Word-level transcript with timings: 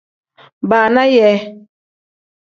Baana 0.69 1.03
yee. 1.15 1.35